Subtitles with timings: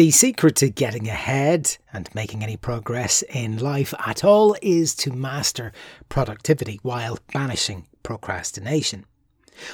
[0.00, 5.12] The secret to getting ahead and making any progress in life at all is to
[5.12, 5.72] master
[6.08, 9.04] productivity while banishing procrastination.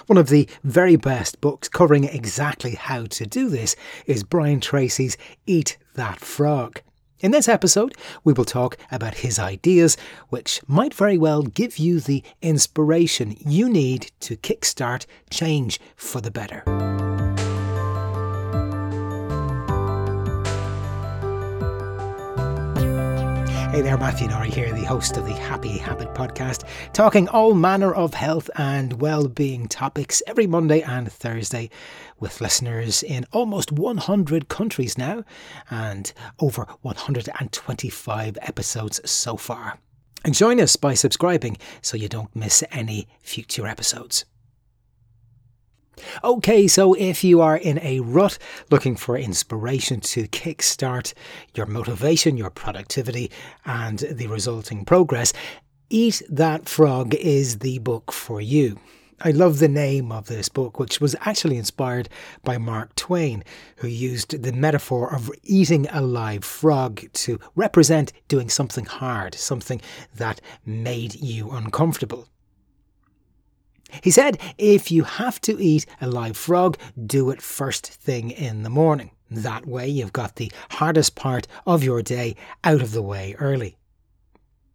[0.07, 3.77] One of the very best books covering exactly how to do this
[4.07, 5.17] is Brian Tracy's
[5.47, 6.81] Eat That Frog.
[7.21, 9.97] In this episode, we will talk about his ideas,
[10.31, 16.33] which might very well give you the inspiration you need to kickstart change for the
[16.33, 16.65] better.
[23.77, 27.93] Hey there, Matthew Norrie here, the host of the Happy Habit podcast, talking all manner
[27.95, 31.69] of health and well-being topics every Monday and Thursday
[32.19, 35.25] with listeners in almost 100 countries now
[35.69, 39.79] and over 125 episodes so far.
[40.25, 44.25] And join us by subscribing so you don't miss any future episodes.
[46.23, 48.39] Okay, so if you are in a rut
[48.71, 51.15] looking for inspiration to kickstart
[51.55, 53.31] your motivation, your productivity,
[53.65, 55.33] and the resulting progress,
[55.89, 58.79] Eat That Frog is the book for you.
[59.23, 62.11] I love the name of this book, which was actually inspired
[62.45, 63.43] by Mark Twain,
[63.77, 69.81] who used the metaphor of eating a live frog to represent doing something hard, something
[70.15, 72.29] that made you uncomfortable.
[74.03, 78.63] He said, if you have to eat a live frog, do it first thing in
[78.63, 79.11] the morning.
[79.31, 83.77] That way, you've got the hardest part of your day out of the way early.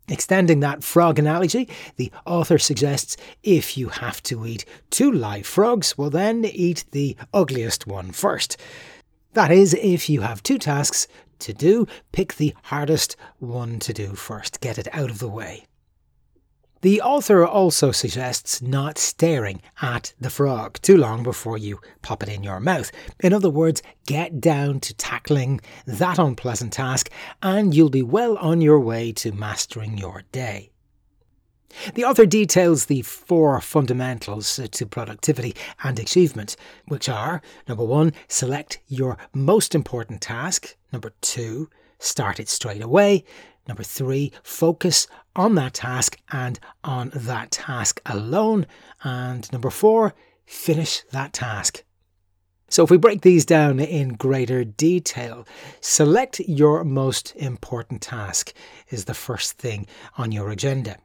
[0.07, 5.97] Extending that frog analogy, the author suggests if you have to eat two live frogs,
[5.97, 8.57] well, then eat the ugliest one first.
[9.33, 11.07] That is, if you have two tasks
[11.39, 14.59] to do, pick the hardest one to do first.
[14.59, 15.65] Get it out of the way.
[16.81, 22.29] The author also suggests not staring at the frog too long before you pop it
[22.29, 22.91] in your mouth.
[23.19, 27.11] In other words, get down to tackling that unpleasant task
[27.43, 30.71] and you'll be well on your way to mastering your day.
[31.93, 36.55] The author details the four fundamentals to productivity and achievement,
[36.87, 43.23] which are number one, select your most important task, number two, start it straight away,
[43.67, 48.65] Number three, focus on that task and on that task alone.
[49.03, 50.13] And number four,
[50.45, 51.83] finish that task.
[52.69, 55.45] So, if we break these down in greater detail,
[55.81, 58.53] select your most important task
[58.89, 60.97] is the first thing on your agenda.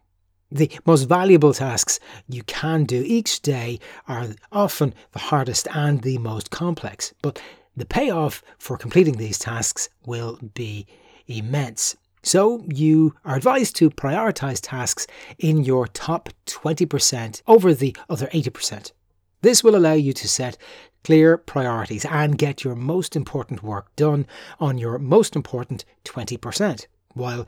[0.51, 6.19] The most valuable tasks you can do each day are often the hardest and the
[6.19, 7.43] most complex, but
[7.77, 10.87] the payoff for completing these tasks will be
[11.27, 11.97] immense.
[12.27, 15.07] So you are advised to prioritize tasks
[15.39, 18.91] in your top 20% over the other 80%.
[19.43, 20.59] This will allow you to set
[21.05, 24.27] clear priorities and get your most important work done
[24.59, 27.47] on your most important 20%, while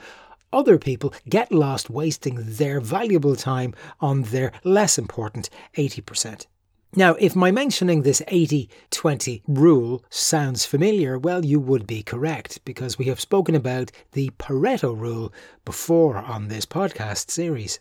[0.52, 6.46] other people get lost wasting their valuable time on their less important 80%.
[6.96, 12.64] Now, if my mentioning this 80 20 rule sounds familiar, well, you would be correct
[12.64, 15.32] because we have spoken about the Pareto rule
[15.66, 17.78] before on this podcast series.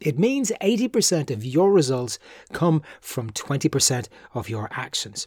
[0.00, 2.18] It means 80% of your results
[2.52, 5.26] come from 20% of your actions.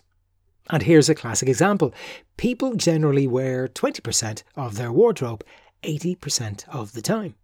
[0.69, 1.93] And here's a classic example
[2.37, 5.43] people generally wear 20% of their wardrobe
[5.83, 7.35] 80% of the time.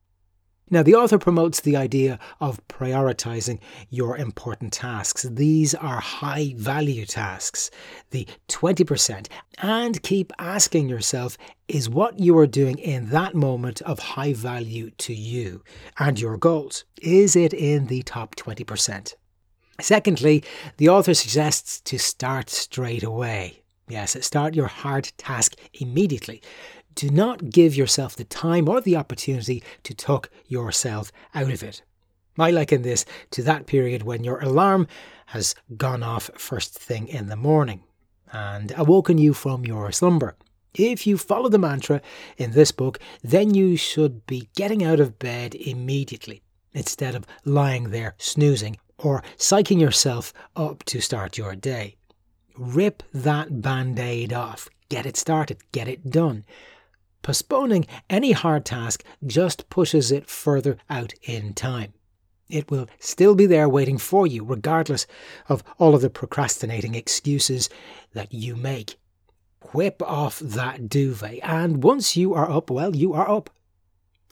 [0.70, 3.60] Now, the author promotes the idea of prioritizing
[3.90, 5.24] your important tasks.
[5.24, 7.70] These are high value tasks,
[8.12, 9.28] the 20%,
[9.62, 11.38] and keep asking yourself
[11.68, 15.64] is what you are doing in that moment of high value to you
[16.00, 16.86] and your goals?
[17.02, 19.16] Is it in the top 20%?
[19.82, 20.44] Secondly,
[20.78, 23.63] the author suggests to start straight away.
[23.94, 26.42] Yes, start your hard task immediately
[26.96, 31.84] do not give yourself the time or the opportunity to talk yourself out of it.
[32.40, 34.88] I liken this to that period when your alarm
[35.28, 37.84] has gone off first thing in the morning
[38.32, 40.36] and awoken you from your slumber.
[40.74, 42.02] If you follow the mantra
[42.36, 46.42] in this book, then you should be getting out of bed immediately
[46.74, 51.96] instead of lying there snoozing or psyching yourself up to start your day.
[52.58, 54.70] Rip that band aid off.
[54.90, 55.58] Get it started.
[55.72, 56.46] Get it done.
[57.22, 61.94] Postponing any hard task just pushes it further out in time.
[62.50, 65.08] It will still be there waiting for you, regardless
[65.50, 67.70] of all of the procrastinating excuses
[68.14, 68.98] that you make.
[69.74, 73.50] Whip off that duvet, and once you are up, well, you are up.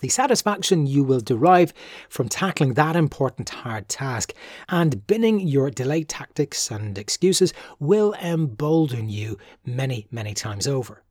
[0.01, 1.74] The satisfaction you will derive
[2.09, 4.33] from tackling that important hard task
[4.68, 11.03] and binning your delay tactics and excuses will embolden you many, many times over.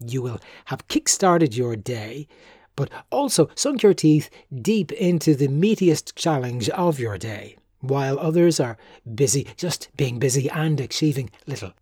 [0.00, 2.26] You will have kick-started your day,
[2.74, 4.30] but also sunk your teeth
[4.62, 8.78] deep into the meatiest challenge of your day, while others are
[9.14, 11.74] busy just being busy and achieving little.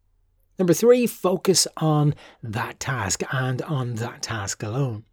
[0.59, 5.05] Number three, focus on that task and on that task alone.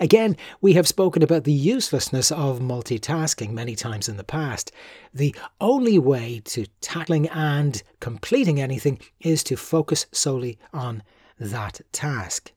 [0.00, 4.72] Again, we have spoken about the uselessness of multitasking many times in the past.
[5.12, 11.02] The only way to tackling and completing anything is to focus solely on
[11.38, 12.52] that task.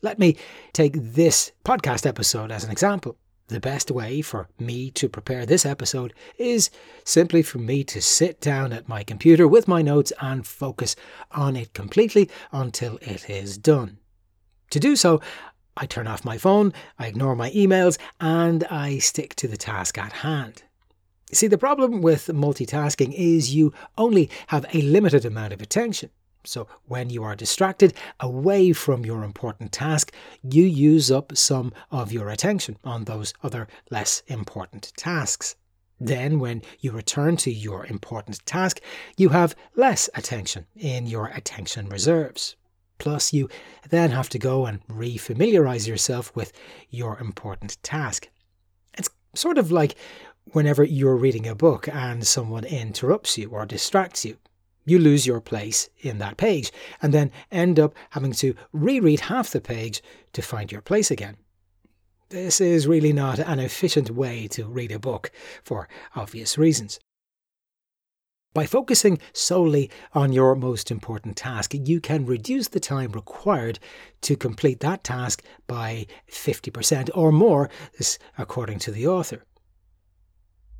[0.00, 0.36] Let me
[0.72, 3.16] take this podcast episode as an example.
[3.48, 6.70] The best way for me to prepare this episode is
[7.04, 10.96] simply for me to sit down at my computer with my notes and focus
[11.32, 13.98] on it completely until it is done.
[14.70, 15.20] To do so,
[15.76, 19.98] I turn off my phone, I ignore my emails, and I stick to the task
[19.98, 20.62] at hand.
[21.32, 26.10] See, the problem with multitasking is you only have a limited amount of attention.
[26.44, 32.12] So, when you are distracted away from your important task, you use up some of
[32.12, 35.54] your attention on those other less important tasks.
[36.00, 38.80] Then, when you return to your important task,
[39.16, 42.56] you have less attention in your attention reserves.
[43.02, 43.48] Plus, you
[43.90, 46.52] then have to go and re-familiarize yourself with
[46.88, 48.28] your important task.
[48.96, 49.96] It's sort of like
[50.52, 54.36] whenever you're reading a book and someone interrupts you or distracts you.
[54.84, 56.70] You lose your place in that page
[57.02, 60.00] and then end up having to reread half the page
[60.34, 61.36] to find your place again.
[62.28, 65.32] This is really not an efficient way to read a book
[65.64, 67.00] for obvious reasons.
[68.54, 73.78] By focusing solely on your most important task, you can reduce the time required
[74.22, 79.44] to complete that task by 50% or more, this according to the author.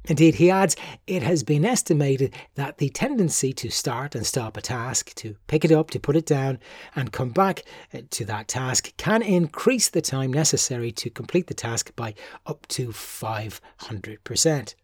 [0.04, 0.76] Indeed, he adds,
[1.06, 5.64] it has been estimated that the tendency to start and stop a task, to pick
[5.64, 6.58] it up, to put it down,
[6.96, 7.62] and come back
[7.94, 12.14] uh, to that task can increase the time necessary to complete the task by
[12.46, 14.74] up to 500%.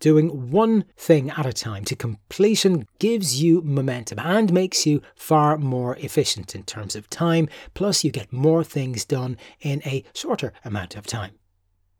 [0.00, 5.58] Doing one thing at a time to completion gives you momentum and makes you far
[5.58, 10.52] more efficient in terms of time, plus, you get more things done in a shorter
[10.64, 11.32] amount of time.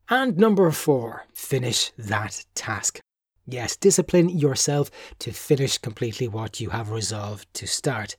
[0.09, 3.00] And number four, finish that task.
[3.47, 8.15] Yes, discipline yourself to finish completely what you have resolved to start.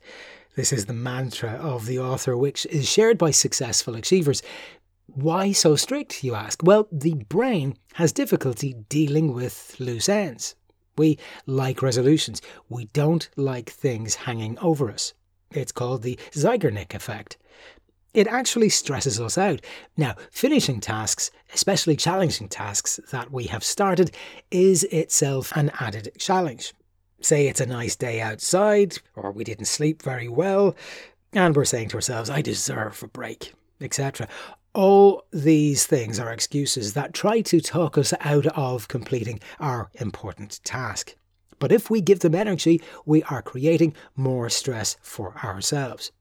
[0.56, 4.42] This is the mantra of the author, which is shared by successful achievers.
[5.14, 6.62] Why so strict, you ask?
[6.62, 10.54] Well, the brain has difficulty dealing with loose ends.
[10.96, 12.40] We like resolutions.
[12.68, 15.14] We don't like things hanging over us.
[15.50, 17.38] It's called the Zeigarnik effect.
[18.14, 19.64] It actually stresses us out.
[19.96, 24.14] Now, finishing tasks, especially challenging tasks that we have started,
[24.50, 26.72] is itself an added challenge.
[27.20, 30.76] Say it's a nice day outside, or we didn't sleep very well,
[31.32, 34.28] and we're saying to ourselves, I deserve a break, etc.
[34.72, 40.60] All these things are excuses that try to talk us out of completing our important
[40.62, 41.16] task.
[41.58, 46.12] But if we give them energy, we are creating more stress for ourselves.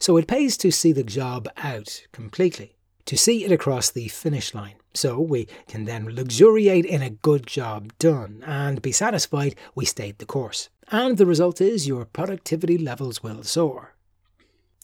[0.00, 2.74] So it pays to see the job out completely,
[3.04, 4.74] to see it across the finish line.
[4.92, 10.18] So we can then luxuriate in a good job done and be satisfied we stayed
[10.18, 10.70] the course.
[10.88, 13.95] And the result is your productivity levels will soar.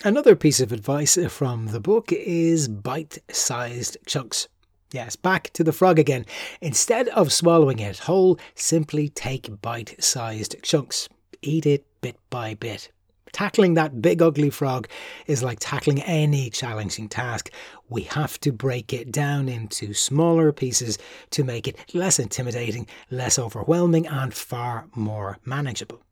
[0.05, 4.49] Another piece of advice from the book is bite sized chunks.
[4.93, 6.27] Yes, back to the frog again.
[6.61, 11.09] Instead of swallowing it whole, simply take bite sized chunks.
[11.41, 12.91] Eat it bit by bit.
[13.33, 14.89] Tackling that big ugly frog
[15.29, 17.51] is like tackling any challenging task.
[17.89, 20.99] We have to break it down into smaller pieces
[21.31, 26.03] to make it less intimidating, less overwhelming, and far more manageable.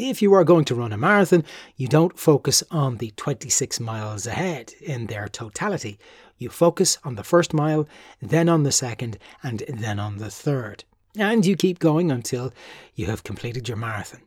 [0.00, 1.42] If you are going to run a marathon,
[1.76, 5.98] you don't focus on the 26 miles ahead in their totality.
[6.36, 7.88] You focus on the first mile,
[8.22, 10.84] then on the second, and then on the third.
[11.16, 12.52] And you keep going until
[12.94, 14.20] you have completed your marathon.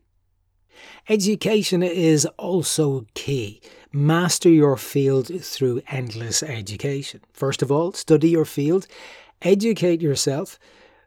[1.07, 3.61] Education is also key.
[3.93, 7.21] Master your field through endless education.
[7.31, 8.87] First of all, study your field,
[9.41, 10.59] educate yourself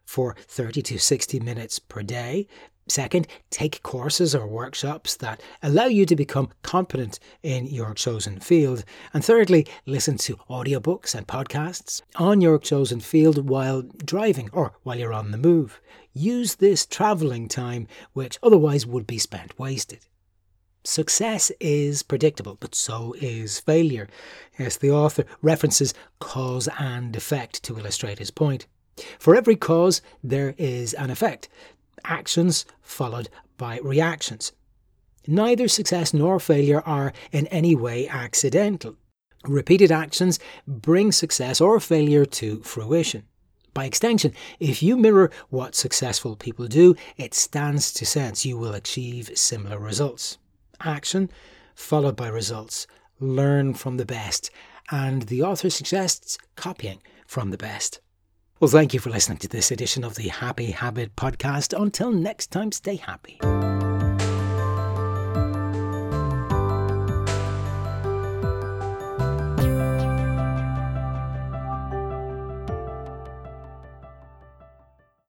[0.07, 2.47] for 30 to 60 minutes per day.
[2.87, 8.85] Second, take courses or workshops that allow you to become competent in your chosen field.
[9.15, 14.99] And thirdly, listen to audiobooks and podcasts on your chosen field while driving or while
[14.99, 15.81] you're on the move.
[16.13, 20.01] Use this travelling time, which otherwise would be spent wasted.
[20.85, 24.07] Success is predictable, but so is failure.
[24.59, 28.67] Yes, the author references cause and effect to illustrate his point.
[29.19, 31.49] For every cause, there is an effect
[32.05, 34.53] actions followed by reactions.
[35.27, 38.97] Neither success nor failure are in any way accidental.
[39.47, 43.25] Repeated actions bring success or failure to fruition.
[43.73, 48.73] By extension, if you mirror what successful people do, it stands to sense you will
[48.73, 50.39] achieve similar results.
[50.81, 51.31] Action
[51.75, 52.87] followed by results.
[53.19, 54.51] Learn from the best.
[54.91, 58.01] And the author suggests copying from the best.
[58.65, 61.79] Well, thank you for listening to this edition of the Happy Habit Podcast.
[61.79, 63.39] Until next time, stay happy.